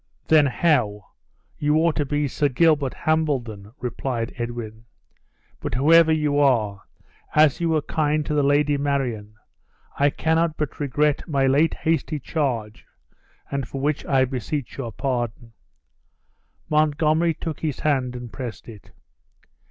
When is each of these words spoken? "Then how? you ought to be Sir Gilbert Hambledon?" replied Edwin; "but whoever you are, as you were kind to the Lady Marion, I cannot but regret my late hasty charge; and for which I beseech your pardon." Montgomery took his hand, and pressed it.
"Then 0.29 0.47
how? 0.47 1.09
you 1.59 1.75
ought 1.75 1.95
to 1.97 2.05
be 2.07 2.27
Sir 2.27 2.49
Gilbert 2.49 2.95
Hambledon?" 2.95 3.71
replied 3.79 4.33
Edwin; 4.35 4.85
"but 5.59 5.75
whoever 5.75 6.11
you 6.11 6.39
are, 6.39 6.81
as 7.35 7.61
you 7.61 7.69
were 7.69 7.83
kind 7.83 8.25
to 8.25 8.33
the 8.33 8.41
Lady 8.41 8.79
Marion, 8.79 9.35
I 9.99 10.09
cannot 10.09 10.57
but 10.57 10.79
regret 10.79 11.27
my 11.29 11.45
late 11.45 11.75
hasty 11.75 12.17
charge; 12.19 12.87
and 13.51 13.67
for 13.67 13.79
which 13.79 14.03
I 14.07 14.25
beseech 14.25 14.75
your 14.75 14.91
pardon." 14.91 15.53
Montgomery 16.67 17.35
took 17.35 17.59
his 17.59 17.81
hand, 17.81 18.15
and 18.15 18.33
pressed 18.33 18.67
it. 18.67 18.89